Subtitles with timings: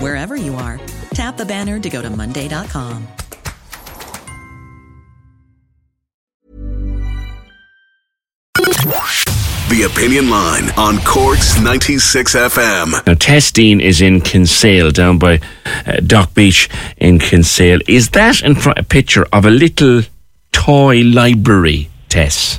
[0.00, 0.80] wherever you are.
[1.14, 3.06] Tap the banner to go to Monday.com.
[9.70, 13.06] The Opinion Line on Cork's 96 FM.
[13.06, 15.40] Now, Testine is in Kinsale, down by
[15.86, 17.78] uh, Dock Beach in Kinsale.
[17.86, 20.02] Is that in front a picture of a little
[20.50, 22.58] toy library, Tess?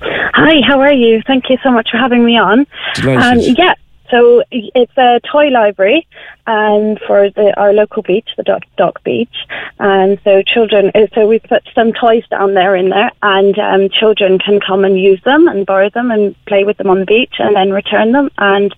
[0.00, 1.20] Hi, how are you?
[1.26, 2.66] Thank you so much for having me on.
[2.94, 3.50] Delighted.
[3.50, 3.74] Um, yeah,
[4.10, 6.06] so it's a toy library
[6.46, 9.34] and for the, our local beach, the Dock, Dock Beach.
[9.78, 13.88] And so children, uh, so we put some toys down there in there and um,
[13.88, 17.06] children can come and use them and borrow them and play with them on the
[17.06, 18.30] beach and then return them.
[18.38, 18.74] And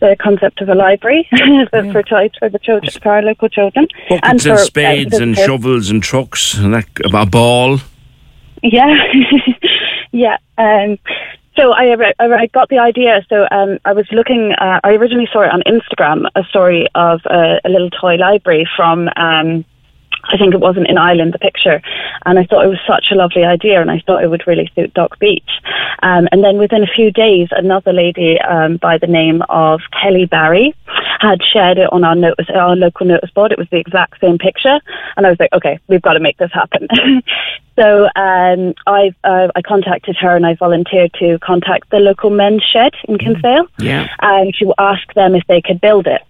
[0.00, 1.28] the concept of a library
[1.70, 3.86] for, for toys for the children, for our local children.
[4.08, 5.46] Buckets and, and, for, uh, spades and visitors.
[5.46, 7.78] shovels and trucks and that, a ball.
[8.62, 8.96] Yeah,
[10.12, 10.38] yeah.
[10.58, 10.98] Um,
[11.56, 13.24] so I, I got the idea.
[13.28, 14.52] So um, I was looking.
[14.52, 18.68] Uh, I originally saw it on Instagram, a story of a, a little toy library
[18.76, 19.08] from.
[19.16, 19.64] Um,
[20.24, 21.82] I think it wasn't in Ireland, the picture.
[22.24, 24.70] And I thought it was such a lovely idea and I thought it would really
[24.74, 25.50] suit Dock Beach.
[26.02, 30.26] Um, and then within a few days, another lady um, by the name of Kelly
[30.26, 30.74] Barry
[31.20, 33.52] had shared it on our notice, our local notice board.
[33.52, 34.80] It was the exact same picture.
[35.16, 36.88] And I was like, okay, we've got to make this happen.
[37.76, 42.62] so um, I, uh, I contacted her and I volunteered to contact the local men's
[42.62, 44.08] shed in Kinsale Yeah.
[44.20, 46.22] and to ask them if they could build it.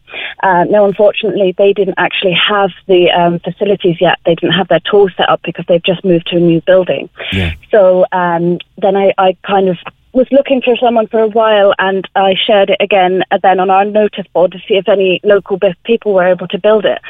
[0.42, 4.18] Uh, now, unfortunately, they didn't actually have the um, facilities yet.
[4.24, 7.08] They didn't have their tools set up because they've just moved to a new building.
[7.32, 7.54] Yeah.
[7.70, 9.78] So um, then I, I kind of
[10.12, 13.70] was looking for someone for a while and I shared it again uh, then on
[13.70, 17.00] our notice board to see if any local people were able to build it.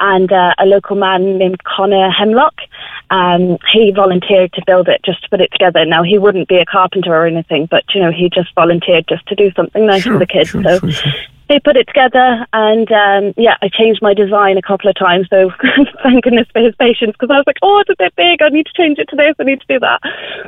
[0.00, 2.54] And uh, a local man named Connor Hemlock,
[3.10, 5.84] um, he volunteered to build it, just to put it together.
[5.84, 9.26] Now, he wouldn't be a carpenter or anything, but, you know, he just volunteered just
[9.26, 10.50] to do something nice for the kids.
[10.50, 11.12] sure, so sure, sure.
[11.48, 15.26] They put it together and um, yeah i changed my design a couple of times
[15.30, 15.50] so
[16.02, 18.48] thank goodness for his patience because i was like oh it's a bit big i
[18.48, 20.00] need to change it to this i need to do that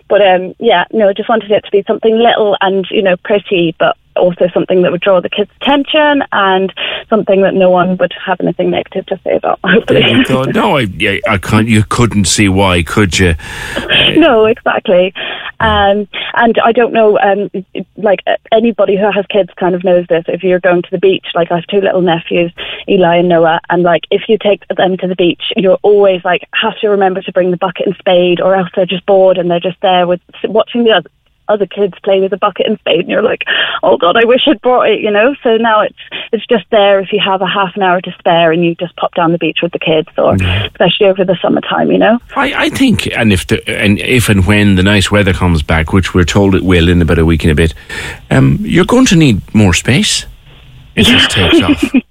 [0.09, 3.17] but um, yeah no i just wanted it to be something little and you know
[3.19, 6.73] pretty but also something that would draw the kids attention and
[7.09, 10.43] something that no one would have anything negative to say about hopefully There you go.
[10.45, 11.69] No, I, yeah, I can't.
[11.69, 13.35] You couldn't see why, could you?
[14.17, 15.15] no, exactly.
[15.61, 17.51] Um, and I don't know, um,
[17.97, 20.25] like uh, anybody who has kids kind of knows this.
[20.27, 22.51] If you're going to the beach, like I have two little nephews,
[22.89, 26.49] Eli and Noah, and like if you take them to the beach, you're always like
[26.55, 29.51] have to remember to bring the bucket and spade, or else they're just bored and
[29.51, 30.93] they're just there with watching the
[31.51, 31.67] other.
[31.67, 33.45] Kids play with a bucket and spade, and you're like,
[33.83, 35.35] "Oh God, I wish I'd brought it," you know.
[35.43, 35.99] So now it's
[36.33, 38.97] it's just there if you have a half an hour to spare, and you just
[38.97, 42.19] pop down the beach with the kids, or especially over the summertime, you know.
[42.37, 45.93] I, I think, and if the and if and when the nice weather comes back,
[45.93, 47.75] which we're told it will in about a week and a bit,
[48.31, 50.27] um, you're going to need more space.
[50.97, 51.93] It just takes off.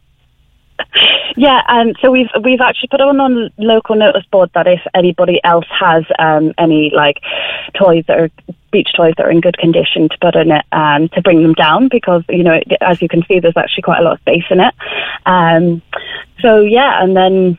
[1.40, 5.40] Yeah, and so we've we've actually put on on local notice board that if anybody
[5.46, 7.22] else has um, any like
[7.76, 8.30] toys that are
[8.72, 11.54] beach toys that are in good condition to put in it um, to bring them
[11.54, 14.20] down because you know it, as you can see there's actually quite a lot of
[14.20, 14.74] space in it.
[15.26, 15.82] Um,
[16.42, 17.58] so yeah, and then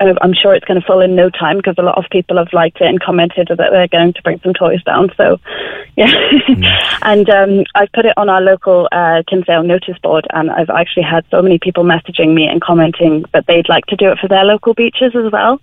[0.00, 2.36] uh, I'm sure it's going to fill in no time because a lot of people
[2.36, 5.10] have liked it and commented that they're going to bring some toys down.
[5.16, 5.40] So,
[5.96, 6.12] yeah.
[7.02, 11.02] and um, I've put it on our local uh, Kinsale notice board, and I've actually
[11.02, 14.28] had so many people messaging me and commenting that they'd like to do it for
[14.28, 15.60] their local beaches as well.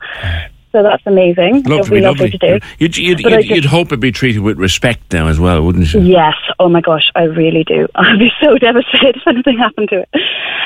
[0.75, 1.63] So that's amazing.
[1.63, 2.31] Lovely, lovely lovely.
[2.31, 2.66] to do.
[2.80, 5.94] You'd, you'd, you'd, just- you'd hope it'd be treated with respect now as well, wouldn't
[5.94, 6.01] you?
[6.01, 6.33] Yes.
[6.60, 7.88] Oh my gosh, I really do.
[7.95, 10.10] I'd be so devastated if anything happened to it.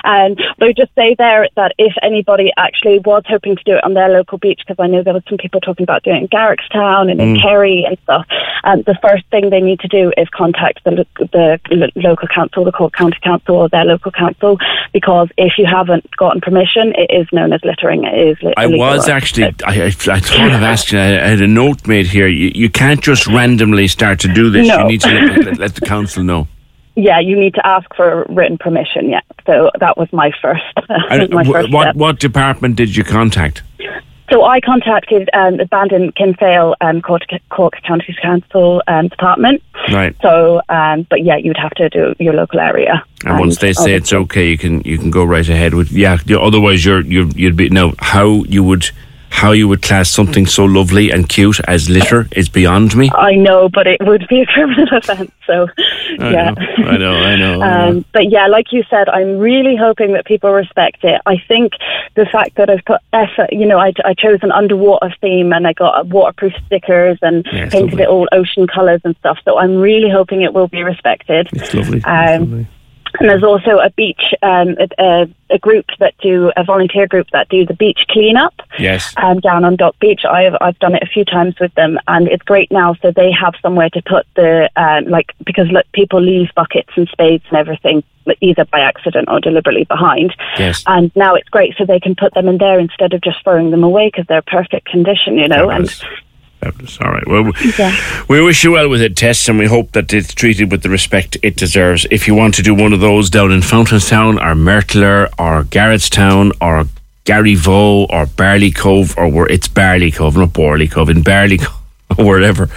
[0.03, 3.75] And but I would just say there that if anybody actually was hoping to do
[3.75, 6.17] it on their local beach, because I know there was some people talking about doing
[6.17, 7.41] it in Garrettstown and in mm.
[7.43, 8.25] Kerry and stuff,
[8.63, 12.71] um, the first thing they need to do is contact the, the local council, the
[12.71, 14.57] Cork County Council, or their local council,
[14.93, 18.03] because if you haven't gotten permission, it is known as littering.
[18.03, 18.87] It is li- I illegal.
[18.87, 22.27] was actually, I, I, I thought of asking, I, I had a note made here.
[22.27, 24.67] You, you can't just randomly start to do this.
[24.67, 24.79] No.
[24.79, 26.47] You need to let, let, let the council know.
[26.95, 29.09] Yeah, you need to ask for written permission.
[29.09, 30.63] Yeah, so that was my first.
[31.31, 33.63] My first what, what department did you contact?
[34.29, 39.63] So I contacted um, the Bandon Kinsale um, Cork, Cork County Council um, department.
[39.91, 40.15] Right.
[40.21, 43.03] So, um, but yeah, you'd have to do your local area.
[43.25, 46.17] And once they say it's okay, you can you can go right ahead with yeah.
[46.39, 48.89] Otherwise, you're you you'd be no how you would
[49.39, 53.09] how you would class something so lovely and cute as litter is beyond me.
[53.15, 55.31] I know, but it would be a criminal offence.
[55.47, 55.67] So,
[56.19, 56.49] I yeah.
[56.51, 56.55] know,
[56.91, 57.53] I know, I know.
[57.53, 57.89] I know.
[57.99, 61.21] Um, but yeah, like you said, I'm really hoping that people respect it.
[61.25, 61.71] I think
[62.15, 65.65] the fact that I've put effort, you know, I, I chose an underwater theme and
[65.65, 68.03] I got waterproof stickers and Yeah, painted lovely.
[68.03, 69.37] it all ocean colours and stuff.
[69.45, 71.47] So I'm really hoping it will be respected.
[71.53, 71.97] It's lovely.
[71.99, 72.67] It's Um, lovely.
[73.19, 77.49] And there's also a beach, um, a, a, group that do a volunteer group that
[77.49, 79.13] do the beach cleanup Yes.
[79.17, 80.21] um, down on Dock Beach.
[80.25, 82.95] I've I've done it a few times with them, and it's great now.
[83.01, 87.07] So they have somewhere to put the um, like because look, people leave buckets and
[87.09, 88.03] spades and everything
[88.41, 90.35] either by accident or deliberately behind.
[90.57, 90.83] Yes.
[90.85, 93.71] And now it's great, so they can put them in there instead of just throwing
[93.71, 95.69] them away because they're perfect condition, you know.
[95.69, 95.89] And
[96.61, 96.97] Fabulous.
[96.97, 96.97] Fabulous.
[97.01, 97.27] All right.
[97.27, 97.95] Well, Yeah.
[98.27, 100.89] we wish you well with it, Tess, and we hope that it's treated with the
[100.89, 102.05] respect it deserves.
[102.11, 106.51] If you want to do one of those down in Fountainstown or Myrtler or Garrettstown
[106.61, 106.87] or
[107.25, 111.75] Garryvoe or Barley Cove or where it's Barley Cove, not Borley Cove, in Barley Cove.
[112.17, 112.67] Or wherever,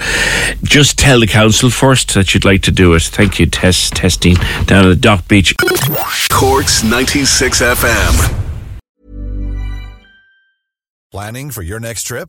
[0.62, 3.00] just tell the council first that you'd like to do it.
[3.04, 4.34] Thank you, Tess, testing
[4.66, 5.54] down at the Dock Beach.
[6.30, 8.38] Corks 96 FM.
[11.10, 12.28] Planning for your next trip?